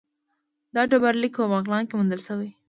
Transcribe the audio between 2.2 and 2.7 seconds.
شوی